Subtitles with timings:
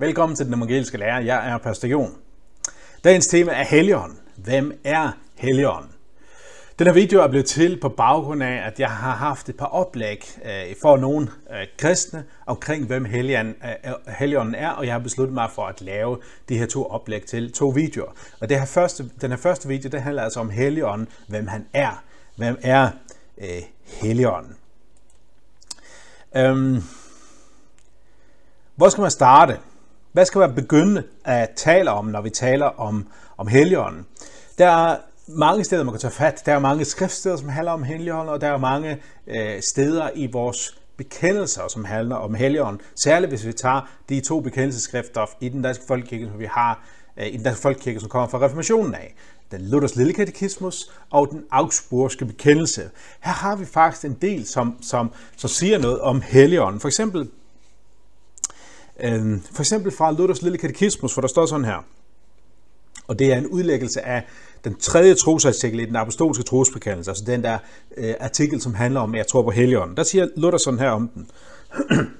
[0.00, 1.20] Velkommen til den evangeliske lærer.
[1.20, 2.16] Jeg er Pastor Jon.
[3.04, 4.18] Dagens tema er Helligånden.
[4.36, 5.90] Hvem er Helligånden?
[6.78, 9.66] Den her video er blevet til på baggrund af, at jeg har haft et par
[9.66, 13.54] oplæg øh, for nogle øh, kristne omkring, hvem øh,
[14.18, 17.52] Helligånden er, og jeg har besluttet mig for at lave de her to oplæg til
[17.52, 18.10] to videoer.
[18.40, 21.66] Og det her første, den her første video, det handler altså om Helligånden, hvem han
[21.72, 22.02] er.
[22.36, 22.90] Hvem er
[23.38, 24.56] øh, Helligånden?
[26.36, 26.82] Øhm,
[28.76, 29.58] hvor skal man starte?
[30.12, 34.06] Hvad skal man begynde at tale om, når vi taler om, om Helligånden?
[34.58, 34.96] Der er
[35.28, 36.42] mange steder, man kan tage fat.
[36.46, 40.26] Der er mange skriftsteder, som handler om Helligånden, og der er mange øh, steder i
[40.32, 42.80] vores bekendelser, som handler om Helligånden.
[43.02, 46.84] Særligt hvis vi tager de to bekendelseskrifter i den danske folkekirke, som vi har
[47.16, 49.14] øh, i den danske folkekirke, som kommer fra reformationen af.
[49.50, 52.90] Den Luthers Lille Katekismus og den Augsburgske bekendelse.
[53.20, 56.80] Her har vi faktisk en del, som, som, som siger noget om Helligånden.
[56.80, 57.28] For eksempel
[59.02, 61.84] Øhm, for eksempel fra Luthers Lille Katekismus, hvor der står sådan her,
[63.06, 64.26] og det er en udlæggelse af
[64.64, 67.58] den tredje trosartikel i den apostolske trosbekendelse, altså den der
[67.96, 69.96] øh, artikel, som handler om, at jeg tror på Helligånden.
[69.96, 71.30] Der siger Luther sådan her om den.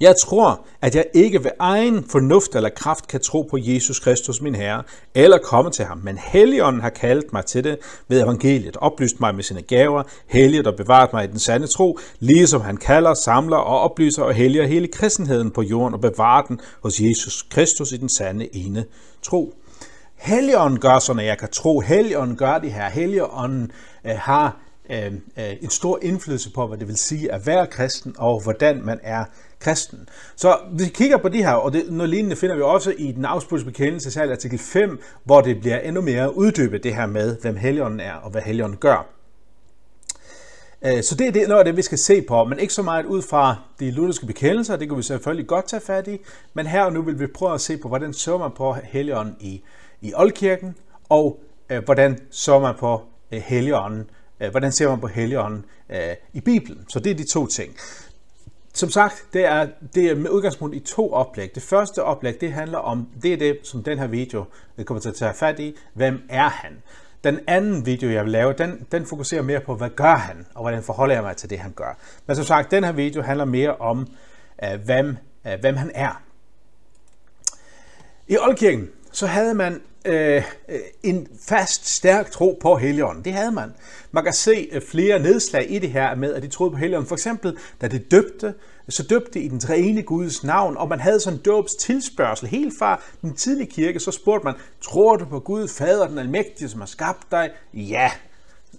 [0.00, 4.40] Jeg tror, at jeg ikke ved egen fornuft eller kraft kan tro på Jesus Kristus,
[4.40, 4.82] min Herre,
[5.14, 9.34] eller komme til ham, men Helligånden har kaldt mig til det ved evangeliet, oplyst mig
[9.34, 13.56] med sine gaver, helliget og bevaret mig i den sande tro, ligesom han kalder, samler
[13.56, 17.96] og oplyser og helliger hele kristenheden på jorden og bevarer den hos Jesus Kristus i
[17.96, 18.84] den sande ene
[19.22, 19.54] tro.
[20.16, 21.80] Helligånden gør sådan, at jeg kan tro.
[21.80, 22.88] Helligånden gør det her.
[22.88, 23.72] Helligånden
[24.06, 24.56] øh, har
[24.90, 28.84] Øh, øh, en stor indflydelse på, hvad det vil sige at være kristen, og hvordan
[28.84, 29.24] man er
[29.60, 30.08] kristen.
[30.36, 33.12] Så hvis vi kigger på det her, og det, noget lignende finder vi også i
[33.12, 37.36] den afspurgte bekendelse, særligt artikel 5, hvor det bliver endnu mere uddybet det her med,
[37.40, 39.06] hvem Helligånden er, og hvad Helligånden gør.
[40.84, 42.82] Øh, så det er det, noget af det, vi skal se på, men ikke så
[42.82, 46.18] meget ud fra de lutherske bekendelser, det kan vi selvfølgelig godt tage fat i,
[46.54, 49.36] men her og nu vil vi prøve at se på, hvordan så man på Helligånden
[49.40, 49.62] i,
[50.00, 50.74] i Oldkirken,
[51.08, 51.40] og
[51.70, 53.00] øh, hvordan så man på
[53.32, 54.10] øh, Helligånden
[54.42, 55.98] Øh, hvordan ser man på Helligånden øh,
[56.32, 56.84] i Bibelen?
[56.88, 57.76] Så det er de to ting.
[58.74, 61.54] Som sagt, det er, det er med udgangspunkt i to oplæg.
[61.54, 64.44] Det første oplæg, det handler om, det er det, som den her video
[64.78, 65.76] øh, kommer til at tage fat i.
[65.94, 66.72] Hvem er han?
[67.24, 70.62] Den anden video, jeg vil lave, den, den fokuserer mere på, hvad gør han, og
[70.62, 71.98] hvordan forholder jeg mig til det, han gør.
[72.26, 74.08] Men som sagt, den her video handler mere om,
[74.62, 75.16] uh, hvem,
[75.60, 76.22] hvem han er.
[78.28, 80.42] I Oldkirken, så havde man øh,
[81.02, 83.24] en fast, stærk tro på Helligånden.
[83.24, 83.72] Det havde man.
[84.12, 87.08] Man kan se øh, flere nedslag i det her med, at de troede på Helligånden.
[87.08, 88.54] For eksempel, da de døbte,
[88.88, 92.48] så døbte i den rene Guds navn, og man havde sådan en dåbs tilspørgsel.
[92.48, 96.68] Helt fra den tidlige kirke, så spurgte man, tror du på Gud, Fader, den almægtige,
[96.68, 97.50] som har skabt dig?
[97.74, 98.10] Ja,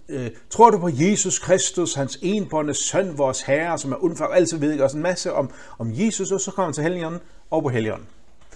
[0.08, 4.24] øh, tror du på Jesus Kristus, hans enbånde søn, vores herre, som er uden altså
[4.24, 6.82] alt, så ved jeg også en masse om, om Jesus, og så kommer man til
[6.82, 7.20] Helligånden
[7.50, 8.06] og på Helligånden.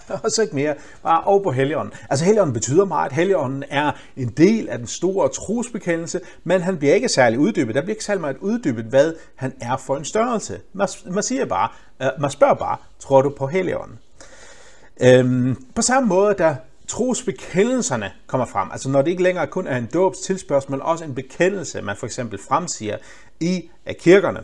[0.23, 0.75] og så ikke mere.
[1.03, 1.93] Bare over på Helligånden.
[2.09, 6.77] Altså Helligånden betyder meget, at Helligånden er en del af den store trosbekendelse, men han
[6.77, 7.75] bliver ikke særlig uddybet.
[7.75, 10.59] Der bliver ikke særlig meget uddybet, hvad han er for en størrelse.
[10.73, 11.69] Man, man siger bare,
[12.01, 13.99] øh, man spørger bare, tror du på Helligånden?
[15.01, 16.55] Øhm, på samme måde, der
[16.87, 21.03] trosbekendelserne kommer frem, altså når det ikke længere kun er en dåbs tilspørgsel, men også
[21.05, 22.97] en bekendelse, man for eksempel fremsiger
[23.39, 24.39] i kirkerne.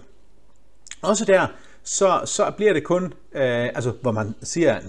[1.02, 1.48] Også der
[1.86, 3.04] så, så bliver det kun,
[3.34, 4.80] øh, altså hvor man siger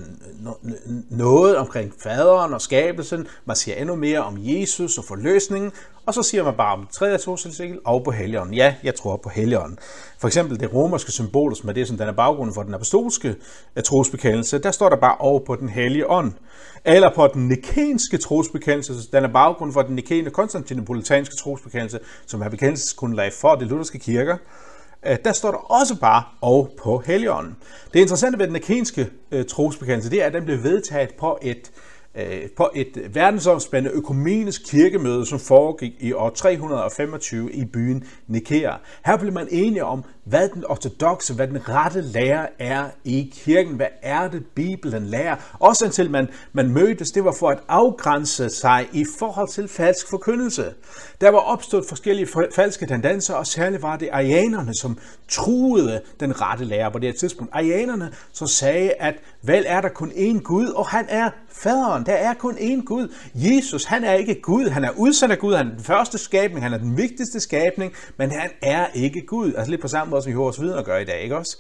[1.11, 5.73] noget omkring faderen og skabelsen, man siger endnu mere om Jesus og forløsningen,
[6.07, 8.55] og så siger man bare om tredje trosartikel og på Helligånden.
[8.55, 9.79] Ja, jeg tror på Helligånden.
[10.19, 13.37] For eksempel det romerske symbol, som er det, som den er baggrunden for den apostolske
[13.77, 16.33] øh, trosbekendelse, der står der bare over på den hellige ånd.
[16.84, 22.49] Eller på den nikenske trosbekendelse, den er baggrunden for den nikene konstantinopolitanske trosbekendelse, som er
[22.49, 24.37] bekendelsesgrundlag for de lutherske kirker.
[25.06, 27.56] Øh, der står der også bare og på Helligånden.
[27.94, 31.71] Det interessante ved den akenske øh, trosbekendelse, det er, at den blev vedtaget på et
[32.19, 38.72] Øh, på et verdensomspændende økumenisk kirkemøde, som foregik i år 325 i byen Nikea.
[39.07, 43.74] Her blev man enige om, hvad den ortodoxe, hvad den rette lære er i kirken.
[43.77, 45.36] Hvad er det, Bibelen lærer?
[45.60, 50.10] Også indtil man, man mødtes, det var for at afgrænse sig i forhold til falsk
[50.10, 50.74] forkyndelse.
[51.21, 54.98] Der var opstået forskellige falske tendenser, og særligt var det arianerne, som
[55.28, 57.54] truede den rette lære på det her tidspunkt.
[57.54, 62.07] Arianerne, som sagde, at vel er der kun én Gud, og han er faderen.
[62.07, 63.15] Der er kun én Gud.
[63.35, 64.69] Jesus, han er ikke Gud.
[64.69, 65.55] Han er udsat af Gud.
[65.55, 66.63] Han er den første skabning.
[66.63, 67.93] Han er den vigtigste skabning.
[68.17, 69.55] Men han er ikke Gud.
[69.55, 71.59] Altså lidt på samme måde, som Jehovas vidner gør i dag, ikke også?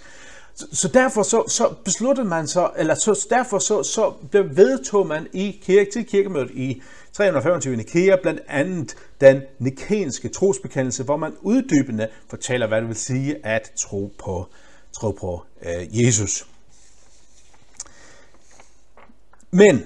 [0.54, 5.26] Så, så derfor så, så besluttede man så, eller så, derfor så, så vedtog man
[5.32, 6.82] i kirke, til kirkemødet i
[7.12, 12.96] 325 i Nikea, blandt andet den nikenske trosbekendelse, hvor man uddybende fortæller, hvad det vil
[12.96, 14.46] sige at tro på,
[14.92, 16.46] tro på øh, Jesus.
[19.56, 19.84] Men,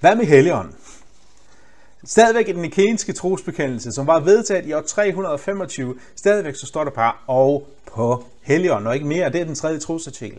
[0.00, 0.74] hvad med Helligånden?
[2.04, 6.90] Stadigvæk i den nikenske trosbekendelse, som var vedtaget i år 325, stadigvæk så står der
[6.90, 9.32] bare og på Helligånden, og ikke mere.
[9.32, 10.38] Det er den tredje trosartikel.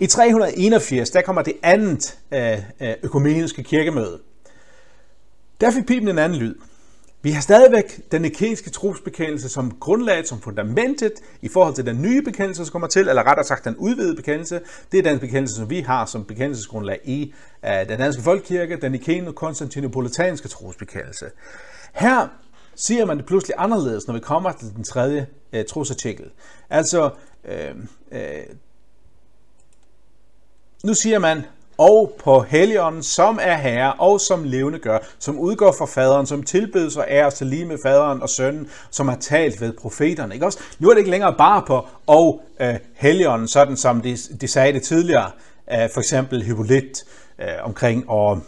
[0.00, 4.18] I 381, der kommer det andet øh, øh, økumeniske kirkemøde.
[5.60, 6.54] Der fik Bibelen en anden lyd.
[7.22, 11.12] Vi har stadigvæk den nikenske trosbekendelse som grundlag, som fundamentet
[11.42, 14.60] i forhold til den nye bekendelse, som kommer til, eller rettere sagt den udvidede bekendelse.
[14.92, 18.92] Det er den bekendelse, som vi har som bekendelsesgrundlag i uh, den danske folkekirke, den
[18.92, 21.26] nikene konstantinopolitanske trosbekendelse.
[21.92, 22.28] Her
[22.74, 26.30] siger man det pludselig anderledes, når vi kommer til den tredje øh, uh, trosartikel.
[26.70, 27.10] Altså,
[27.44, 27.80] uh,
[28.12, 28.56] uh,
[30.84, 31.42] nu siger man,
[31.80, 36.42] og på Helligånden, som er Herre og som levende gør, som udgår fra faderen, som
[36.42, 40.34] tilbydes og æres til lige med faderen og sønnen, som har talt ved profeterne.
[40.34, 40.58] Ikke også?
[40.78, 44.72] Nu er det ikke længere bare på og øh, Helligånden, sådan som de, de sagde
[44.72, 45.30] det tidligere,
[45.72, 47.04] øh, for eksempel Hippolyt
[47.38, 48.40] øh, omkring år,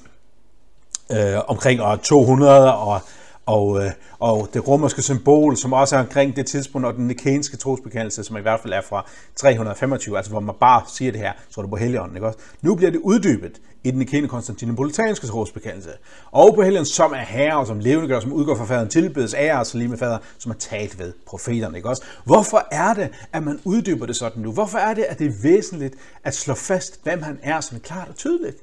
[1.13, 3.01] øh, omkring år 200 og
[3.47, 7.57] og, øh, og det romerske symbol, som også er omkring det tidspunkt, og den nikenske
[7.57, 9.07] trosbekendelse, som i hvert fald er fra
[9.37, 12.39] 325, altså hvor man bare siger det her, tror du på Helligånden, ikke også?
[12.63, 15.91] Nu bliver det uddybet i den nikene konstantinopolitanske trosbekendelse.
[16.31, 19.35] Og på Helligånden, som er herre, og som levende gør, som udgår fra faderen, tilbedes
[19.35, 22.03] ære, og lige med fader, som er talt ved profeterne, ikke også?
[22.25, 24.53] Hvorfor er det, at man uddyber det sådan nu?
[24.53, 27.81] Hvorfor er det, at det er væsentligt at slå fast, hvem han er, som er
[27.81, 28.57] klart og tydeligt?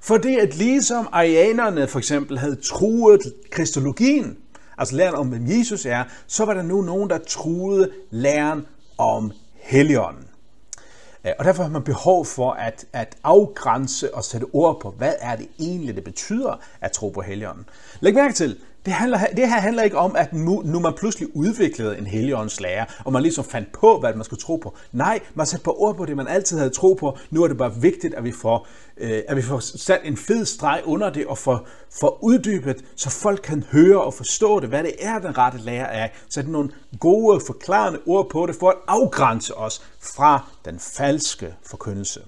[0.00, 3.20] Fordi at ligesom arianerne for eksempel havde truet
[3.50, 4.38] kristologien,
[4.78, 8.66] altså læren om, hvem Jesus er, så var der nu nogen, der truede læren
[8.98, 10.24] om Helligånden.
[11.24, 15.14] Øh, og derfor har man behov for at, at afgrænse og sætte ord på, hvad
[15.20, 17.64] er det egentlig, det betyder at tro på Helligånden.
[18.00, 21.36] Læg mærke til, det, handler, det her handler ikke om, at nu, nu man pludselig
[21.36, 24.76] udviklede en helligåndslære, og man ligesom fandt på, hvad man skulle tro på.
[24.92, 27.18] Nej, man satte på ord på det, man altid havde tro på.
[27.30, 30.44] Nu er det bare vigtigt, at vi får, øh, at vi får sat en fed
[30.44, 31.68] streg under det, og får,
[32.00, 35.92] får uddybet, så folk kan høre og forstå det, hvad det er, den rette lære
[35.92, 36.08] er.
[36.28, 39.82] Så det er nogle gode, forklarende ord på det, for at afgrænse os
[40.14, 42.20] fra den falske forkyndelse.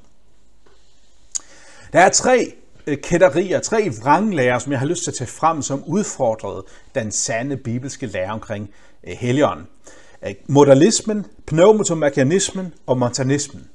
[1.92, 2.54] Der er tre
[2.86, 6.64] Øh, kætterier, tre vranglærer, som jeg har lyst til at tage frem, som udfordrede
[6.94, 8.70] den sande bibelske lære omkring
[9.06, 9.66] øh, Helligånden.
[10.26, 13.68] Øh, Modalismen, pneumatomekanismen og montanismen.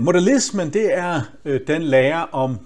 [0.00, 1.20] Modalismen, det er
[1.66, 2.58] den lære om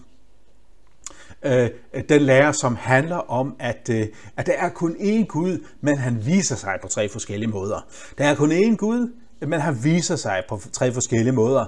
[2.09, 3.91] den lære, som handler om, at,
[4.37, 7.87] at der er kun én Gud, men han viser sig på tre forskellige måder.
[8.19, 9.13] Der er kun én Gud,
[9.49, 11.65] men han viser sig på tre forskellige måder.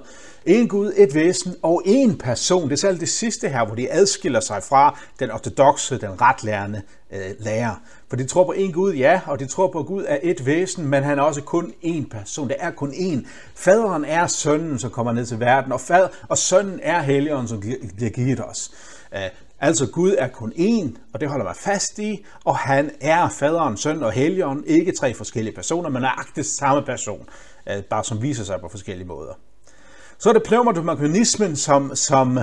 [0.47, 2.65] En Gud, et væsen og en person.
[2.65, 6.83] Det er særligt det sidste her, hvor de adskiller sig fra den ortodoxe, den retlærende
[7.13, 7.75] øh, lærer.
[8.09, 10.47] For de tror på en Gud, ja, og de tror på, at Gud er et
[10.47, 12.49] væsen, men han er også kun en person.
[12.49, 13.27] Det er kun en.
[13.55, 17.61] Faderen er sønnen, som kommer ned til verden, og, fad, og sønnen er helligånden, som
[17.97, 18.71] bliver givet os.
[19.15, 19.21] Øh,
[19.61, 23.77] altså Gud er kun én, og det holder man fast i, og han er faderen,
[23.77, 27.29] søn og helligånden, ikke tre forskellige personer, men er samme person.
[27.71, 29.33] Øh, bare som viser sig på forskellige måder.
[30.19, 32.39] Så er det pneumatomekanismen, som, som,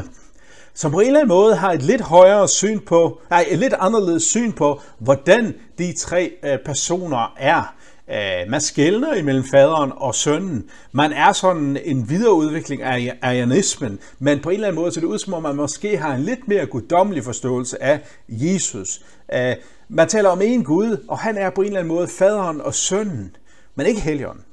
[0.74, 3.74] som på en eller anden måde har et lidt højere syn på, nej, et lidt
[3.80, 7.76] anderledes syn på, hvordan de tre øh, personer er.
[8.10, 10.70] Øh, man skældner imellem faderen og sønnen.
[10.92, 15.08] Man er sådan en videreudvikling af arianismen, men på en eller anden måde så det
[15.08, 19.02] ud som om, man måske har en lidt mere guddommelig forståelse af Jesus.
[19.34, 19.56] Øh,
[19.90, 22.74] man taler om en Gud, og han er på en eller anden måde faderen og
[22.74, 23.36] sønnen,
[23.76, 24.44] men ikke helligånden.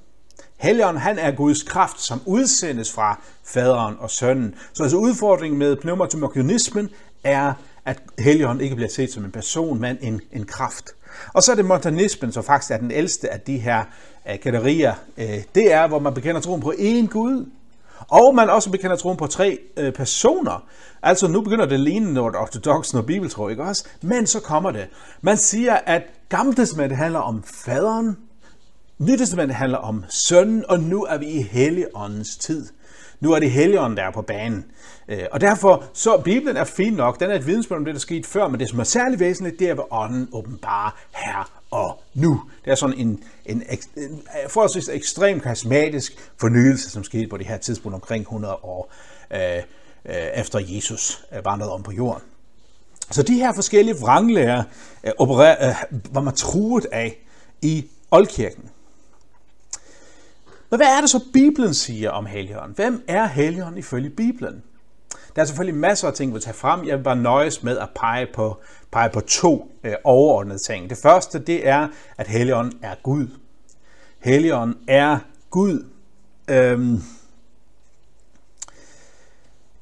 [0.60, 4.54] Helligånden, han er Guds kraft, som udsendes fra faderen og sønnen.
[4.72, 6.88] Så altså udfordringen med pneumatomokionismen
[7.24, 7.52] er,
[7.84, 10.90] at Helligånden ikke bliver set som en person, men en, en kraft.
[11.34, 13.78] Og så er det montanismen, som faktisk er den ældste af de her
[14.28, 14.94] øh, uh, kategorier.
[15.18, 17.46] Øh, det er, hvor man bekender troen på én Gud,
[18.08, 20.64] og man også bekender troen på tre øh, personer.
[21.02, 23.84] Altså nu begynder det at ligne noget ortodox, og bibeltro, ikke også?
[24.02, 24.86] Men så kommer det.
[25.20, 28.16] Man siger, at Gamle handler om faderen,
[29.00, 32.66] Nytestamentet handler om sønnen, og nu er vi i Helligåndens tid.
[33.20, 34.64] Nu er det Helligånden, der er på banen.
[35.08, 37.20] Øh, og derfor, så Bibelen er fin nok.
[37.20, 39.58] Den er et vidensbund om det, der skete før, men det, som er særlig væsentligt,
[39.58, 42.42] det er, hvad ånden åbenbarer her og nu.
[42.64, 43.62] Det er sådan en, en,
[43.96, 48.92] en forholdsvis ekstrem karismatisk fornyelse, som skete på det her tidspunkt omkring 100 år
[49.30, 49.40] øh,
[50.04, 52.22] øh, efter Jesus øh, vandrede om på jorden.
[53.10, 54.62] Så de her forskellige vranglærer
[55.04, 57.18] øh, operer, øh, var man truet af
[57.62, 58.70] i oldkirken.
[60.70, 62.74] Men hvad er det så, Bibelen siger om Helligånden?
[62.74, 64.62] Hvem er Helligånden ifølge Bibelen?
[65.36, 66.86] Der er selvfølgelig masser af ting, vi tage frem.
[66.86, 68.60] Jeg vil bare nøjes med at pege på,
[68.92, 70.90] pege på to øh, overordnede ting.
[70.90, 73.26] Det første, det er, at Helligånden er Gud.
[74.18, 75.18] Helligånden er
[75.50, 75.84] Gud.
[76.50, 77.02] Øhm,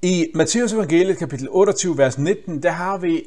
[0.02, 3.24] I Matteus evangeliet kapitel 28, vers 19, der har vi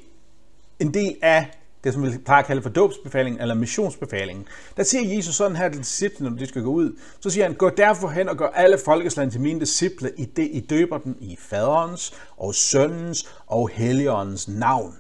[0.80, 4.47] en del af det, som vi plejer at kalde for dåbsbefalingen eller missionsbefalingen.
[4.77, 6.97] Der siger Jesus sådan her til disciplene, når de skal gå ud.
[7.19, 10.50] Så siger han, gå derfor hen og gør alle folkeslag til mine disciple, i det
[10.51, 14.95] I døber dem i faderens og søndens og helligåndens navn.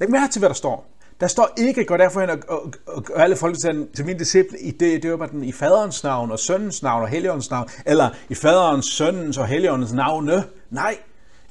[0.00, 0.86] Læg mærke til, hvad der står.
[1.20, 4.58] Der står ikke, gå derfor hen og, og, og gør alle folkeslag til mine disciple,
[4.60, 8.08] i det I døber dem i faderens navn og søndens navn og helligåndens navn, eller
[8.28, 10.44] i faderens, søndens og helligåndens navne.
[10.70, 10.98] Nej,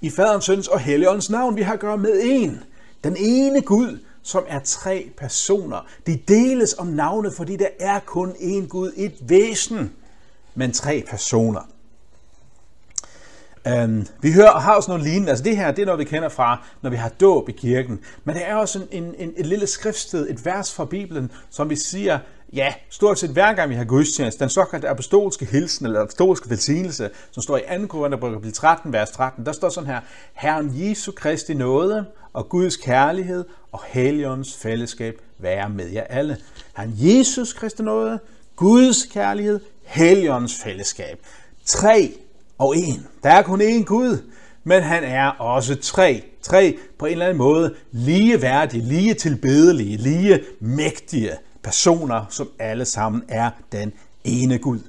[0.02, 2.64] i faderens, søndens og helligåndens navn, vi har at gøre med en.
[3.04, 5.88] Den ene Gud, som er tre personer.
[6.08, 9.94] De deles om navnet, fordi der er kun én Gud, et væsen,
[10.56, 11.62] men tre personer.
[13.84, 15.30] Um, vi hører og har også noget lignende.
[15.30, 18.00] Altså det her, det er noget, vi kender fra, når vi har dåb i kirken.
[18.24, 21.70] Men der er også en, en, en, et lille skriftsted, et vers fra Bibelen, som
[21.70, 22.20] vi siger,
[22.54, 27.10] ja, stort set hver gang vi har gudstjeneste, den såkaldte apostolske hilsen, eller apostolske velsignelse,
[27.32, 27.88] som står i 2.
[27.88, 30.00] Korinther kapitel 13, vers 13, der står sådan her,
[30.34, 36.38] Herren Jesu Kristi nåde og Guds kærlighed og Helligåndens fællesskab være med jer alle.
[36.78, 38.20] Herren Jesus Kristi nåde,
[38.56, 41.20] Guds kærlighed, Helligåndens fællesskab.
[41.66, 42.14] Tre
[42.58, 43.08] og en.
[43.24, 44.18] Der er kun én Gud,
[44.64, 46.24] men han er også tre.
[46.42, 51.32] Tre på en eller anden måde lige værdige, lige tilbedelige, lige mægtige
[51.68, 53.94] personer, som alle sammen er den
[54.24, 54.80] ene Gud.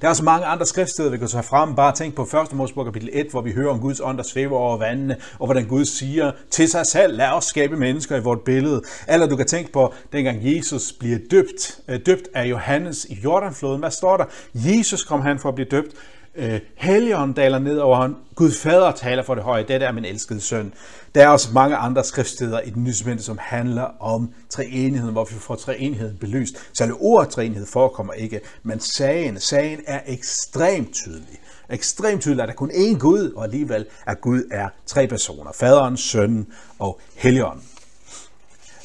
[0.00, 1.74] Der er også mange andre skriftsteder, vi kan tage frem.
[1.74, 2.52] Bare tænk på 1.
[2.52, 5.66] Mosebog kapitel 1, hvor vi hører om Guds ånd, der svæver over vandene, og hvordan
[5.66, 8.82] Gud siger til sig selv, lad os skabe mennesker i vort billede.
[9.08, 13.80] Eller du kan tænke på, dengang Jesus bliver døbt, øh, døbt af Johannes i Jordanfloden.
[13.80, 14.24] Hvad står der?
[14.54, 15.92] Jesus kom han for at blive døbt
[16.38, 18.16] øh, Helligånden daler ned over ham.
[18.34, 19.64] Gud fader taler for det høje.
[19.68, 20.72] Dette er min elskede søn.
[21.14, 25.34] Der er også mange andre skriftsteder i den nye som handler om treenigheden, hvor vi
[25.34, 26.54] får treenigheden belyst.
[26.72, 31.40] Selv ordet treenighed forekommer ikke, men sagen, sagen er ekstremt tydelig.
[31.70, 35.52] Ekstremt tydeligt, at der kun én Gud, og alligevel at Gud er tre personer.
[35.52, 36.46] Faderen, sønnen
[36.78, 37.64] og Helligånden.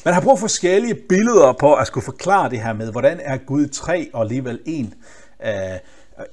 [0.04, 3.66] Man har brugt forskellige billeder på at skulle forklare det her med, hvordan er Gud
[3.66, 4.94] tre og alligevel en.
[5.44, 5.52] Øh,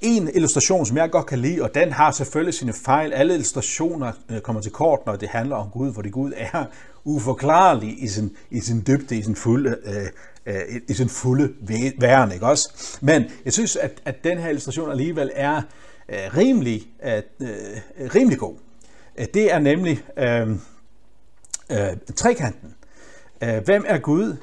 [0.02, 3.14] en illustration, som jeg godt kan lide, og den har selvfølgelig sine fejl.
[3.14, 6.66] Alle illustrationer øh, kommer til kort, når det handler om Gud, fordi Gud er
[7.04, 10.08] uforklarlig i sin, i sin dybde, i sin fulde, øh,
[10.46, 11.54] øh, i sin fulde
[11.98, 12.98] væren, ikke også?
[13.02, 15.62] Men jeg synes, at, at den her illustration alligevel er
[16.10, 17.22] øh, rimelig, øh,
[18.16, 18.56] rimelig god.
[19.18, 20.50] Øh, det er nemlig øh,
[21.72, 22.76] øh, trekanten.
[23.44, 24.36] Øh, hvem er Gud?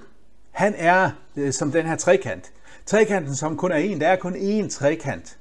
[0.51, 2.53] Han er øh, som den her trekant.
[2.89, 5.39] Trekanten, som kun er en, der er kun én trekant.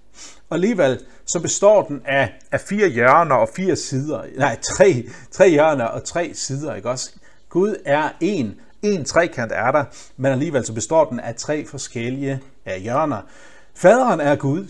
[0.49, 4.23] Og alligevel så består den af, af fire hjørner og fire sider.
[4.37, 7.11] Nej, tre, tre hjørner og tre sider, ikke også?
[7.49, 8.55] Gud er en.
[8.81, 9.83] En trekant er der,
[10.17, 13.21] men alligevel så består den af tre forskellige af hjørner.
[13.75, 14.67] Faderen er Gud.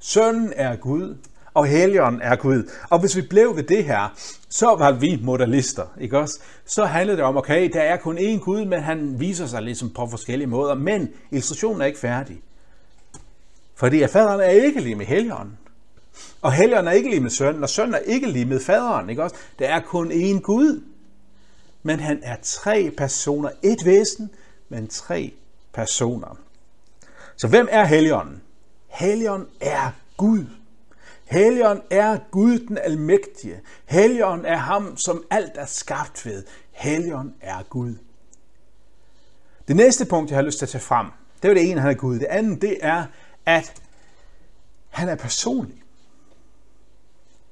[0.00, 1.16] Sønnen er Gud
[1.54, 2.70] og Helion er Gud.
[2.90, 4.14] Og hvis vi blev ved det her,
[4.48, 6.40] så var vi modalister, ikke også?
[6.66, 9.90] Så handlede det om, okay, der er kun én Gud, men han viser sig ligesom
[9.90, 12.42] på forskellige måder, men illustrationen er ikke færdig.
[13.74, 15.58] Fordi at faderen er ikke lige med Helion.
[16.42, 19.22] Og Helion er ikke lige med sønnen, og sønnen er ikke lige med faderen, ikke
[19.22, 19.36] også?
[19.58, 20.82] Der er kun én Gud,
[21.82, 23.50] men han er tre personer.
[23.62, 24.30] Et væsen,
[24.68, 25.32] men tre
[25.72, 26.38] personer.
[27.36, 28.40] Så hvem er Helion?
[28.88, 30.44] Helion er Gud.
[31.32, 33.60] Helion er Gud den almægtige.
[33.84, 36.44] Helion er ham, som alt er skabt ved.
[36.70, 37.94] Helion er Gud.
[39.68, 41.06] Det næste punkt, jeg har lyst til at tage frem,
[41.42, 42.18] det er det ene, han er Gud.
[42.18, 43.04] Det andet, det er,
[43.46, 43.74] at
[44.90, 45.82] han er personlig.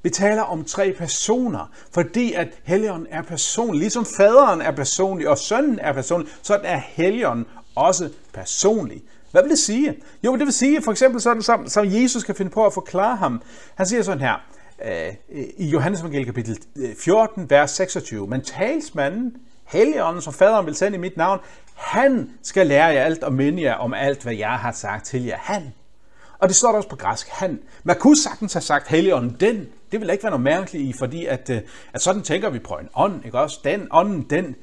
[0.03, 3.81] Vi taler om tre personer, fordi at Helion er personlig.
[3.81, 9.03] Ligesom faderen er personlig, og sønnen er personlig, så er Helion også personlig.
[9.31, 9.97] Hvad vil det sige?
[10.25, 13.17] Jo, det vil sige for eksempel sådan, som, som Jesus kan finde på at forklare
[13.17, 13.43] ham.
[13.75, 14.35] Han siger sådan her,
[14.85, 15.15] øh,
[15.59, 18.27] i Johannes evangeliet kapitel øh, 14, vers 26.
[18.27, 21.41] Men talsmanden, Helligånden, som faderen vil sende i mit navn,
[21.75, 25.25] han skal lære jer alt og minde jer om alt, hvad jeg har sagt til
[25.25, 25.37] jer.
[25.39, 25.63] Han.
[26.39, 27.59] Og det står der også på græsk, han.
[27.85, 29.67] Man kunne sagtens have sagt Helligånden, den.
[29.93, 31.61] Det vil ikke være noget mærkeligt i, fordi at, øh,
[31.93, 33.61] at sådan tænker vi på en ånd, ikke også?
[33.65, 34.57] Den, ånden, den.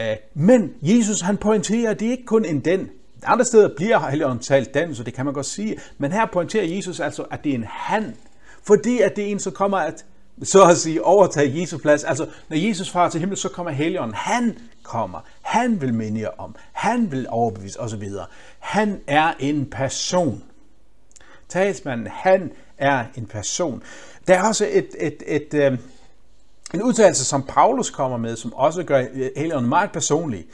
[0.00, 2.90] Øh, men Jesus, han pointerer, at det er ikke kun en den,
[3.26, 5.78] andre steder bliver Helligånden talt den, så det kan man godt sige.
[5.98, 8.16] Men her pointerer Jesus altså, at det er en han.
[8.62, 10.04] Fordi at det er en, som kommer at
[10.42, 12.04] så at sige, overtage Jesu plads.
[12.04, 14.14] Altså, når Jesus far til himmel, så kommer Helligånden.
[14.14, 15.20] Han kommer.
[15.42, 16.56] Han vil minde jer om.
[16.72, 18.08] Han vil overbevise osv.
[18.58, 20.42] Han er en person.
[21.48, 23.82] Talsmanden, han er en person.
[24.26, 25.78] Der er også et, et, et, et,
[26.74, 29.04] en udtalelse, som Paulus kommer med, som også gør
[29.36, 30.46] Helligånden meget personlig.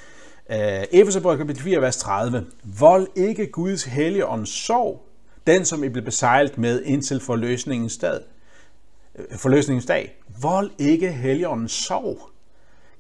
[0.51, 2.47] Øh, Efeserbrevet kapitel 4, vers 30.
[2.79, 5.05] Vold ikke Guds hellige ånd sorg,
[5.47, 8.21] den som I blev besejlet med indtil forløsningens stad.
[9.19, 10.17] Øh, forløsningens dag.
[10.43, 12.21] Vold ikke Helligåndens sorg.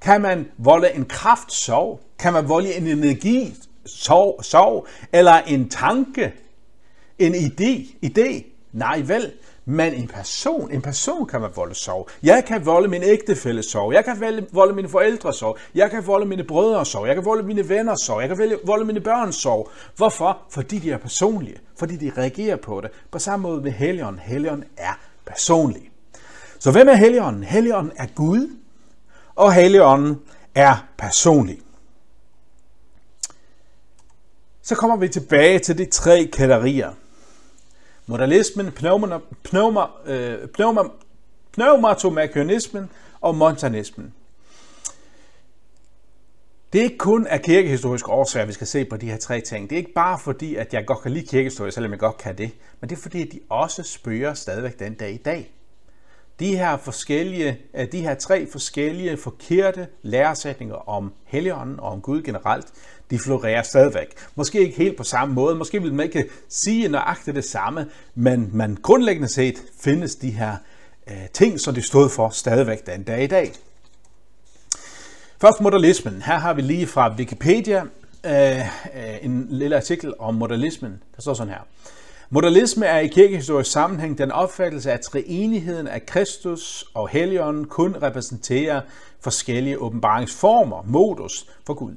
[0.00, 2.00] Kan man volde en kraft sorg?
[2.18, 3.54] Kan man volde en energi
[3.86, 4.86] sorg, sorg?
[5.12, 6.32] Eller en tanke?
[7.18, 7.96] En idé?
[8.06, 8.44] idé?
[8.72, 9.32] Nej vel,
[9.70, 12.08] men en person, en person kan man volde sorg.
[12.22, 13.92] Jeg kan volde min ægtefælle sorg.
[13.92, 15.58] Jeg kan volde mine forældre sorg.
[15.74, 17.06] Jeg kan volde mine brødre sorg.
[17.06, 18.20] Jeg kan volde mine venner sorg.
[18.20, 19.70] Jeg kan volde mine børn sorg.
[19.96, 20.38] Hvorfor?
[20.50, 21.56] Fordi de er personlige.
[21.78, 22.90] Fordi de reagerer på det.
[23.10, 24.20] På samme måde med Helligånden.
[24.20, 25.90] Helligånden er personlig.
[26.58, 27.44] Så hvem er Helligånden?
[27.44, 28.56] Helligånden er Gud,
[29.34, 30.20] og Helligånden
[30.54, 31.58] er personlig.
[34.62, 36.90] Så kommer vi tilbage til de tre kategorier.
[38.08, 40.80] Modalismen, pneuma, pneuma, øh, pneuma,
[41.52, 44.14] pneumatomekanismen og montanismen.
[46.72, 49.70] Det er ikke kun af kirkehistoriske årsager, vi skal se på de her tre ting.
[49.70, 52.38] Det er ikke bare fordi, at jeg godt kan lide kirkehistorie, selvom jeg godt kan
[52.38, 52.50] det,
[52.80, 55.52] men det er fordi, at de også spørger stadigvæk den dag i dag.
[56.40, 62.22] De her, forskellige, øh, de her tre forskellige forkerte læresætninger om Helligånden og om Gud
[62.22, 62.66] generelt,
[63.10, 64.14] de florerer stadigvæk.
[64.34, 68.50] Måske ikke helt på samme måde, måske vil man ikke sige nøjagtigt det samme, men
[68.52, 70.56] man grundlæggende set findes de her
[71.10, 73.52] øh, ting, som de stod for stadigvæk den dag i dag.
[75.40, 76.22] Først modalismen.
[76.22, 77.82] Her har vi lige fra Wikipedia
[78.26, 78.64] øh, øh
[79.22, 81.02] en lille artikel om modalismen.
[81.16, 81.60] Der står sådan her.
[82.30, 88.80] Modalisme er i kirkehistorisk sammenhæng den opfattelse, at treenigheden af Kristus og Helligånden kun repræsenterer
[89.20, 91.94] forskellige åbenbaringsformer, modus for Gud.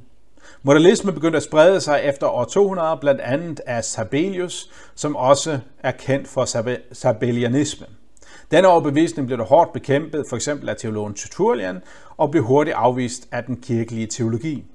[0.64, 5.92] Modalismen begyndte at sprede sig efter år 200, blandt andet af Sabellius, som også er
[5.92, 6.46] kendt for
[6.94, 7.90] sabellianismen.
[8.52, 11.82] Denne overbevisning blev der hårdt bekæmpet, for eksempel af teologen Tertullian,
[12.18, 14.66] og blev hurtigt afvist af den kirkelige teologi.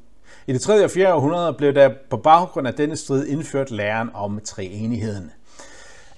[0.47, 0.85] I det 3.
[0.85, 1.15] og 4.
[1.15, 5.31] århundrede blev der på baggrund af denne strid indført læren om treenigheden.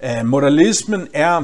[0.05, 1.43] Øh, Modalismen er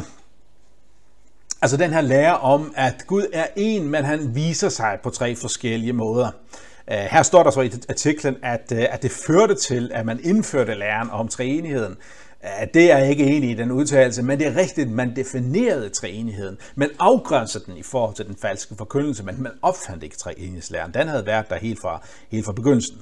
[1.63, 5.37] altså den her lære om, at Gud er en, men han viser sig på tre
[5.37, 6.31] forskellige måder.
[6.91, 10.21] Øh, her står der så i artiklen, at, øh, at det førte til, at man
[10.23, 11.97] indførte læren om treenigheden.
[12.45, 15.89] Øh, det er jeg ikke enig i den udtalelse, men det er rigtigt, man definerede
[15.89, 16.59] treenigheden.
[16.75, 20.95] Man afgrænsede den i forhold til den falske forkyndelse, men man opfandt ikke treenighedslæren.
[20.95, 22.99] Den havde været der helt fra, helt fra begyndelsen.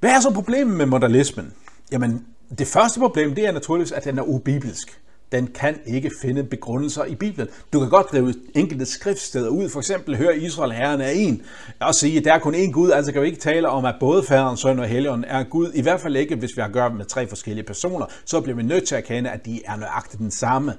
[0.00, 1.54] Hvad er så problemet med modalismen?
[1.92, 2.26] Jamen,
[2.58, 5.00] det første problem, det er naturligvis, at den er ubibelsk.
[5.32, 7.48] Den kan ikke finde begrundelser i Bibelen.
[7.72, 11.42] Du kan godt drive enkelte skriftsteder ud, for eksempel hør Israel, Herren er en,
[11.80, 13.94] og sige, at der er kun én Gud, altså kan vi ikke tale om, at
[14.00, 15.72] både Faderen, Søn og Helligånden er Gud.
[15.74, 18.06] I hvert fald ikke, hvis vi har at gøre med tre forskellige personer.
[18.24, 20.74] Så bliver vi nødt til at kende, at de er nøjagtigt den samme.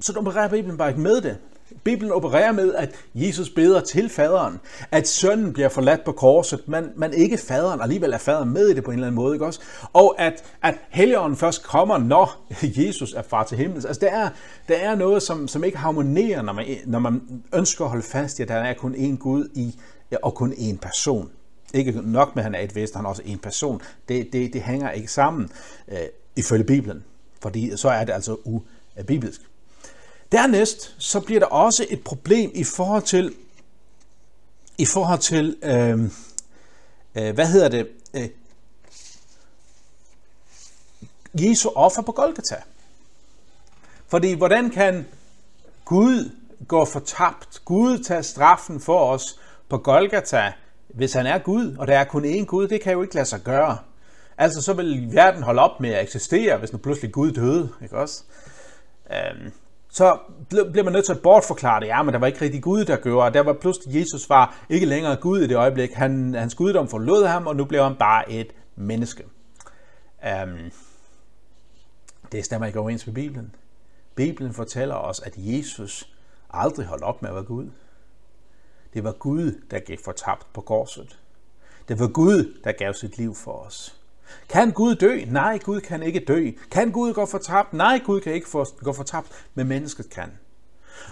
[0.00, 1.36] Så opererer Bibelen bare ikke med det.
[1.84, 6.90] Bibelen opererer med, at Jesus beder til faderen, at sønnen bliver forladt på korset, men,
[6.96, 9.46] men ikke faderen, alligevel er faderen med i det på en eller anden måde, ikke
[9.46, 9.60] også?
[9.92, 13.86] Og at, at helligånden først kommer, når Jesus er far til himlen.
[13.86, 14.28] Altså, der er,
[14.68, 17.22] der er noget, som, som ikke harmonerer, når man, når man
[17.54, 19.78] ønsker at holde fast i, at der er kun én Gud i,
[20.22, 21.30] og kun én person.
[21.74, 23.80] Ikke nok med, at han er et væsen, han er også en person.
[24.08, 25.48] Det, det, det hænger ikke sammen
[25.88, 25.98] øh,
[26.36, 27.04] ifølge Bibelen,
[27.42, 28.36] fordi så er det altså
[28.98, 29.40] ubibelsk.
[30.32, 33.34] Dernæst så bliver der også et problem i forhold til,
[34.78, 36.00] i forhold til øh,
[37.14, 38.28] øh, hvad hedder det, øh,
[41.34, 42.62] Jesu offer på Golgata.
[44.08, 45.06] Fordi hvordan kan
[45.84, 46.30] Gud
[46.68, 50.52] gå fortabt, Gud tage straffen for os på Golgata,
[50.88, 53.26] hvis han er Gud, og der er kun én Gud, det kan jo ikke lade
[53.26, 53.78] sig gøre.
[54.38, 57.96] Altså så vil verden holde op med at eksistere, hvis nu pludselig Gud døde, ikke
[57.96, 58.22] også?
[59.12, 59.52] Øhm,
[59.96, 61.86] så bliver man nødt til at bortforklare det.
[61.86, 64.86] Ja, men der var ikke rigtig Gud, der gjorde, der var pludselig Jesus var ikke
[64.86, 65.92] længere Gud i det øjeblik.
[65.92, 69.24] Han, hans guddom forlod ham, og nu blev han bare et menneske.
[70.42, 70.70] Um,
[72.32, 73.54] det stemmer ikke overens med Bibelen.
[74.14, 76.12] Bibelen fortæller os, at Jesus
[76.50, 77.70] aldrig holdt op med at være Gud.
[78.94, 81.18] Det var Gud, der gik fortabt på korset.
[81.88, 83.95] Det var Gud, der gav sit liv for os.
[84.48, 85.20] Kan Gud dø?
[85.26, 86.50] Nej, Gud kan ikke dø.
[86.70, 87.72] Kan Gud gå fortabt?
[87.72, 88.46] Nej, Gud kan ikke
[88.82, 90.30] gå fortabt, men mennesket kan.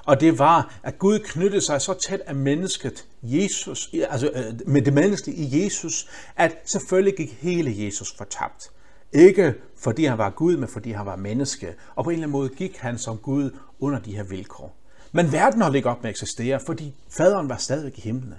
[0.04, 4.82] Og det var, at Gud knyttede sig så tæt af mennesket, Jesus, altså øh, med
[4.82, 8.70] det menneske i Jesus, at selvfølgelig gik hele Jesus fortabt.
[9.12, 11.74] Ikke fordi han var Gud, men fordi han var menneske.
[11.94, 13.50] Og på en eller anden måde gik han som Gud
[13.80, 14.76] under de her vilkår.
[15.12, 18.36] Men verden holdt ikke op med at eksistere, fordi faderen var stadigvæk i himlene.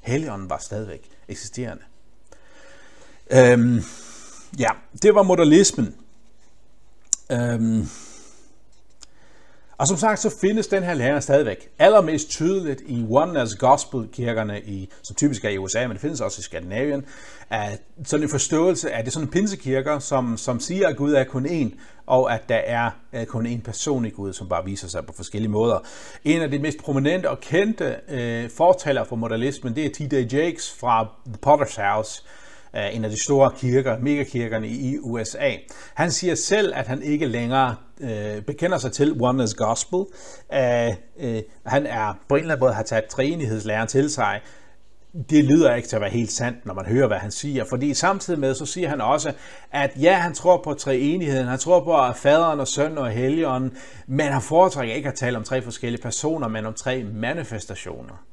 [0.00, 1.82] Helligånden var stadigvæk eksisterende.
[3.30, 3.82] Øhm,
[4.58, 4.68] Ja,
[5.02, 5.94] det var modalismen.
[7.32, 7.88] Øhm,
[9.78, 14.90] Og som sagt, så findes den her lære stadigvæk allermest tydeligt i Oneness Gospel-kirkerne, i,
[15.02, 17.04] som typisk er i USA, men det findes også i Skandinavien.
[17.50, 21.12] At sådan en forståelse af det er sådan en pinsekirker, som, som siger, at Gud
[21.12, 24.64] er kun én, og at der er øh, kun én person i Gud, som bare
[24.64, 25.78] viser sig på forskellige måder.
[26.24, 30.32] En af de mest prominente og kendte øh, fortalere for modalismen, det er T.D.
[30.34, 32.22] Jakes fra The Potter's House,
[32.84, 35.50] en af de store kirker, megakirkerne i USA.
[35.94, 40.04] Han siger selv, at han ikke længere øh, bekender sig til Oneness Gospel.
[40.52, 44.40] Æh, øh, han er på en eller anden måde har taget træenighedslæren til sig.
[45.30, 47.94] Det lyder ikke til at være helt sandt, når man hører, hvad han siger, fordi
[47.94, 49.32] samtidig med, så siger han også,
[49.72, 54.26] at ja, han tror på treenigheden, han tror på faderen og søn og helligånden, men
[54.26, 58.24] han foretrækker ikke at tale om tre forskellige personer, men om tre manifestationer.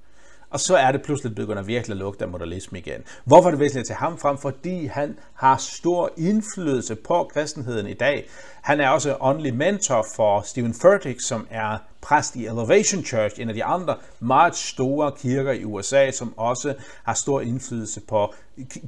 [0.54, 3.02] Og så er det pludselig begynder virkelig at lugte af modalisme igen.
[3.26, 4.38] Hvorfor er det væsentligt til ham frem?
[4.38, 8.30] Fordi han har stor indflydelse på kristenheden i dag.
[8.62, 13.50] Han er også åndelig mentor for Stephen Furtick, som er præst i Elevation Church, en
[13.50, 18.34] af de andre meget store kirker i USA, som også har stor indflydelse på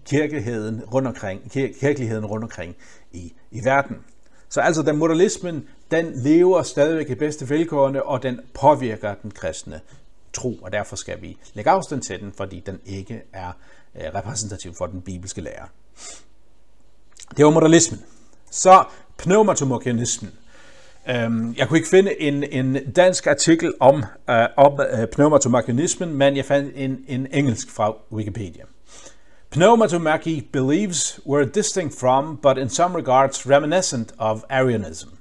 [0.05, 2.75] kirkeligheden rundt omkring, kirkeligheden rundt omkring
[3.11, 3.97] i, i verden.
[4.49, 9.81] Så altså, den modalismen, den lever stadigvæk i bedste velgående, og den påvirker den kristne
[10.35, 13.51] tro, og derfor skal vi lægge afstand til den, fordi den ikke er
[13.95, 15.67] øh, repræsentativ for den bibelske lære.
[17.37, 18.01] Det var modalismen.
[18.51, 18.83] Så
[19.17, 20.31] pneumatomorganismen.
[21.09, 26.13] Øhm, jeg kunne ikke finde en, en dansk artikel om, øh, om øh, uh, pneumatomorganismen,
[26.13, 28.63] men jeg fandt en, en engelsk fra Wikipedia.
[29.49, 35.14] Pneumatomachy believes were distinct from, but in some regards reminiscent of Arianism.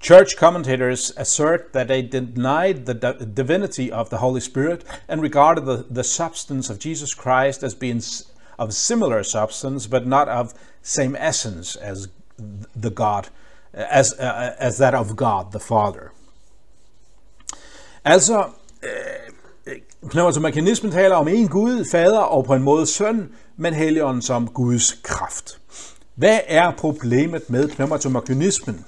[0.00, 5.84] Church commentators assert that they denied the divinity of the Holy Spirit and regarded the,
[5.90, 8.02] the substance of Jesus Christ as being
[8.58, 12.08] of similar substance, but not of same essence as
[12.76, 13.28] the God,
[13.72, 16.12] as, uh, as that of God the Father.
[18.04, 18.44] Altså,
[18.82, 19.76] øh,
[20.10, 24.92] pneumatomekanismen taler om en Gud, fader og på en måde søn, men helligånden som Guds
[25.02, 25.60] kraft.
[26.14, 28.84] Hvad er problemet med pneumatomekanismen?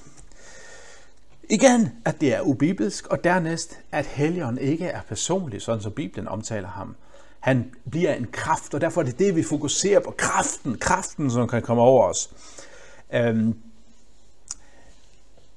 [1.50, 6.28] Igen, at det er ubibelsk, og dernæst, at Helligånden ikke er personlig, sådan som Bibelen
[6.28, 6.96] omtaler ham.
[7.40, 10.14] Han bliver en kraft, og derfor er det det, vi fokuserer på.
[10.18, 12.30] Kraften, kraften, som kan komme over os.
[13.14, 13.54] Øhm,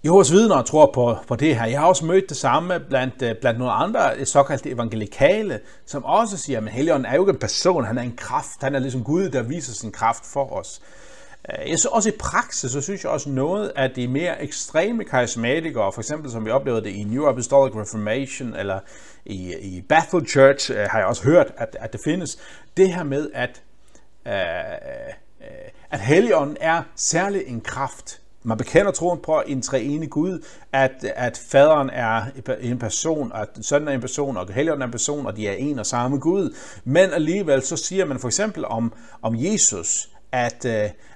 [0.05, 1.65] Jehovas vidner tror på, på det her.
[1.65, 6.37] Jeg har også mødt det samme blandt, øh, blandt nogle andre såkaldte evangelikale, som også
[6.37, 8.61] siger, at Helligånden er jo ikke en person, han er en kraft.
[8.61, 10.81] Han er ligesom Gud, der viser sin kraft for os.
[11.49, 15.03] Øh, jeg så også i praksis, så synes jeg også noget af de mere ekstreme
[15.03, 18.79] karismatikere, for eksempel som vi oplevede det i New Apostolic Reformation, eller
[19.25, 22.37] i, i Bethel Church, øh, har jeg også hørt, at, at det findes,
[22.77, 23.61] det her med, at,
[24.25, 24.31] uh,
[25.91, 28.19] at Helligånden er særlig en kraft.
[28.45, 32.23] Man bekender troen på en treenig Gud, at, at faderen er
[32.61, 35.53] en person, at sønnen er en person, og Helligånden er en person, og de er
[35.53, 36.55] en og samme Gud.
[36.83, 40.65] Men alligevel så siger man for eksempel om, om Jesus, at,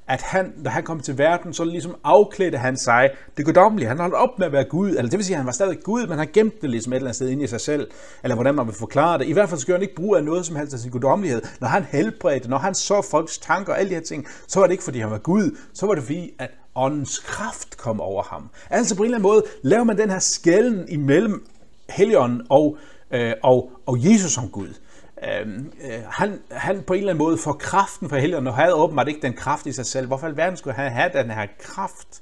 [0.07, 3.87] at han, da han kom til verden, så ligesom afklædte han sig det guddommelige.
[3.87, 5.77] Han holdt op med at være Gud, eller det vil sige, at han var stadig
[5.83, 7.87] Gud, men han gemte det ligesom et eller andet sted inde i sig selv,
[8.23, 9.27] eller hvordan man vil forklare det.
[9.27, 11.41] I hvert fald så han ikke brug af noget som helst af sin guddommelighed.
[11.59, 14.67] Når han helbredte, når han så folks tanker og alle de her ting, så var
[14.67, 18.23] det ikke fordi han var Gud, så var det fordi, at åndens kraft kom over
[18.23, 18.49] ham.
[18.69, 21.47] Altså på en eller anden måde laver man den her skælden imellem
[21.89, 22.77] Helligånden og,
[23.11, 24.73] øh, og, og Jesus som Gud.
[25.23, 28.73] Øhm, øh, han, han på en eller anden måde får kraften fra Helligånden, og havde
[28.73, 30.07] åbenbart ikke den kraft i sig selv.
[30.07, 32.21] Hvorfor alverden skulle han have den her kraft?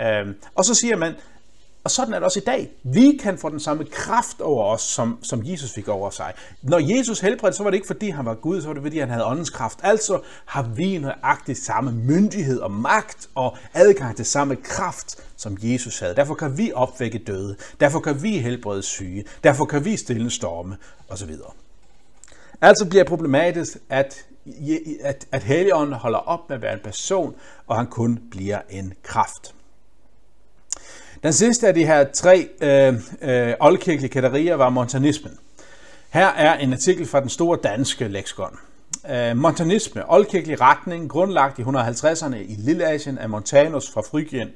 [0.00, 1.14] Øhm, og så siger man,
[1.84, 2.70] og sådan er det også i dag.
[2.82, 6.32] Vi kan få den samme kraft over os, som, som Jesus fik over sig.
[6.62, 8.98] Når Jesus helbredte, så var det ikke fordi han var Gud, så var det fordi
[8.98, 9.78] han havde åndens kraft.
[9.82, 15.98] Altså har vi nøjagtigt samme myndighed og magt og adgang til samme kraft, som Jesus
[15.98, 16.14] havde.
[16.14, 17.56] Derfor kan vi opvække døde.
[17.80, 19.24] Derfor kan vi helbrede syge.
[19.44, 20.76] Derfor kan vi stille storme
[21.08, 21.30] osv.
[22.60, 24.24] Altså bliver problematisk, at,
[25.02, 27.34] at, at Helligånden holder op med at være en person,
[27.66, 29.54] og han kun bliver en kraft.
[31.22, 35.38] Den sidste af de her tre øh, øh, oldkirkelige kategorier var montanismen.
[36.10, 38.58] Her er en artikel fra den store danske leksikon.
[39.10, 44.48] Øh, montanisme, oldkirkelig retning, grundlagt i 150'erne i Lilleasien af Montanus fra Frygien,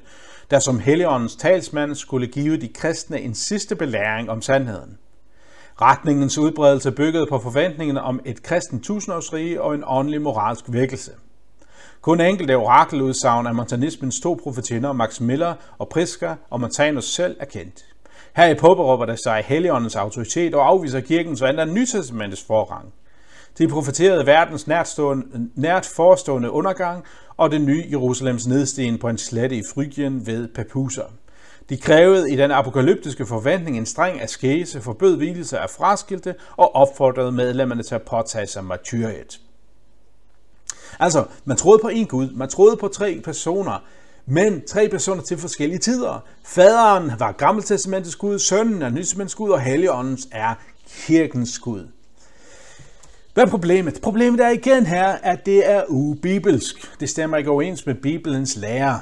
[0.51, 4.97] der som Helligåndens talsmand skulle give de kristne en sidste belæring om sandheden.
[5.81, 11.11] Retningens udbredelse byggede på forventningen om et kristent tusindårsrige og en åndelig moralsk vækkelse.
[12.01, 17.45] Kun enkelte orakeludsagn af montanismens to profetinder, Max Miller og Priska og Montanus selv er
[17.45, 17.85] kendt.
[18.35, 22.93] Her i påberåber der sig Helligåndens autoritet og afviser kirkens og andre nytestamentets forrang.
[23.57, 24.67] De profeterede verdens
[25.55, 27.03] nært forestående undergang
[27.37, 31.05] og det nye Jerusalems nedsten på en slette i Frygien ved Papuser.
[31.69, 37.31] De krævede i den apokalyptiske forventning en streng askese, forbød hvilelse af fraskilte og opfordrede
[37.31, 39.39] medlemmerne til at påtage sig martyriet.
[40.99, 43.83] Altså, man troede på en Gud, man troede på tre personer,
[44.25, 46.25] men tre personer til forskellige tider.
[46.43, 50.53] Faderen var Gammeltestamentets Gud, sønnen er Nytestamentets Gud, og Helligåndens er
[50.89, 51.87] kirkens Gud.
[53.33, 53.99] Hvad er problemet?
[54.01, 56.99] Problemet er igen her, at det er ubibelsk.
[56.99, 59.01] Det stemmer ikke overens med Bibelens lære.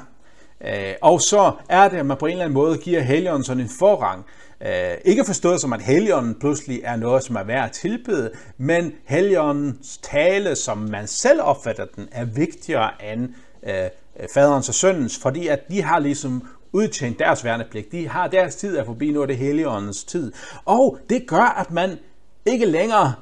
[0.66, 3.62] Øh, og så er det, at man på en eller anden måde giver Helligånden sådan
[3.62, 4.24] en forrang.
[4.66, 8.92] Øh, ikke forstået som, at Helligånden pludselig er noget, som er værd at tilbede, men
[9.04, 13.28] Helligåndens tale, som man selv opfatter den, er vigtigere end
[13.66, 13.88] øh,
[14.34, 17.92] faderens og søndens, fordi at de har ligesom udtjent deres værnepligt.
[17.92, 20.32] De har deres tid er forbi, nu er det Helligåndens tid.
[20.64, 21.98] Og det gør, at man
[22.46, 23.14] ikke længere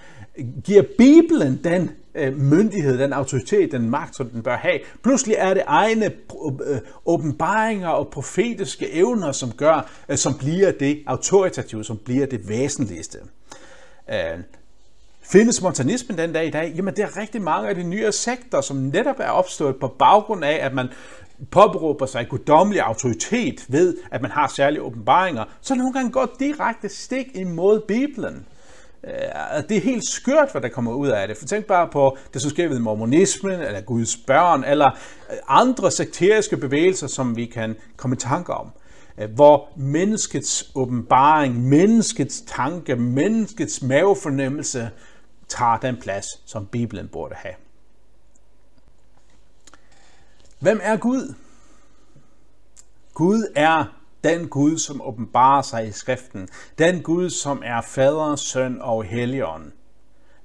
[0.66, 4.78] giver Bibelen den øh, myndighed, den autoritet, den magt, som den bør have.
[5.02, 6.04] Pludselig er det egne
[6.66, 12.48] øh, åbenbaringer og profetiske evner, som gør, øh, som bliver det autoritative, som bliver det
[12.48, 13.18] væsentligste.
[14.10, 14.38] Øh,
[15.22, 16.72] findes montanismen den dag i dag?
[16.76, 20.44] Jamen, det er rigtig mange af de nye sekter, som netop er opstået på baggrund
[20.44, 20.88] af, at man
[21.50, 26.88] påberåber sig guddommelig autoritet ved, at man har særlige åbenbaringer, så nogle gange går direkte
[26.88, 28.46] stik imod Bibelen.
[29.04, 31.36] Øh, det er helt skørt, hvad der kommer ud af det.
[31.36, 34.90] For tænk bare på det, som sker ved mormonismen, eller Guds børn, eller
[35.30, 38.70] øh, andre sekteriske bevægelser, som vi kan komme i tanke om.
[39.18, 44.90] Øh, hvor menneskets åbenbaring, menneskets tanke, menneskets mavefornemmelse
[45.48, 47.54] tager den plads, som Bibelen burde have.
[50.60, 51.34] Hvem er Gud?
[53.14, 56.48] Gud er den Gud, som åbenbarer sig i skriften.
[56.78, 59.72] Den Gud, som er fader, søn og helligånd.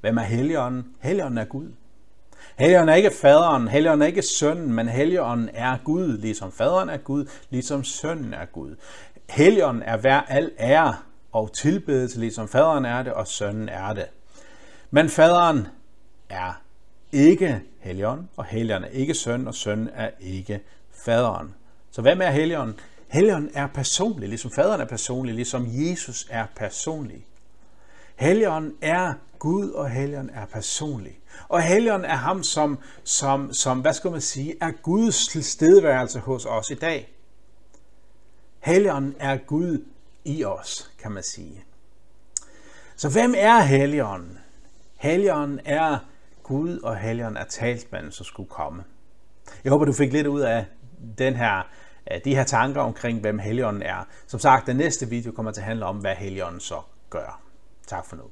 [0.01, 0.85] Hvem er helligånden?
[0.99, 1.67] Helligånden er Gud.
[2.55, 6.97] Helligånden er ikke faderen, Helligånden er ikke sønnen, men Helligånden er Gud, ligesom faderen er
[6.97, 8.75] Gud, ligesom sønnen er Gud.
[9.29, 10.95] Helligånden er hver al ære
[11.31, 14.05] og tilbedelse, ligesom faderen er det, og sønnen er det.
[14.91, 15.67] Men faderen
[16.29, 16.61] er
[17.11, 20.59] ikke Helligånden, og Helligånden er ikke søn, og sønnen er ikke
[21.05, 21.55] faderen.
[21.91, 22.79] Så hvem er Helligånden?
[23.13, 27.25] Helligånden er personlig, ligesom faderen er personlig, ligesom Jesus er personlig.
[28.15, 31.19] Helligånden er Gud, og Helligånden er personlig.
[31.47, 36.45] Og Helligånden er ham, som, som, som, hvad skal man sige, er Guds tilstedeværelse hos
[36.45, 37.13] os i dag.
[38.59, 39.85] Helligånden er Gud
[40.25, 41.63] i os, kan man sige.
[42.95, 44.39] Så hvem er Helligånden?
[44.95, 45.97] Helligånden er
[46.43, 48.83] Gud, og Helligånden er talsmanden, som skulle komme.
[49.63, 50.65] Jeg håber, du fik lidt ud af
[51.17, 51.63] den her
[52.25, 54.07] de her tanker omkring, hvem Helligånden er.
[54.27, 57.41] Som sagt, den næste video kommer til at handle om, hvad Helligånden så gør.
[57.87, 58.23] Tak for nu.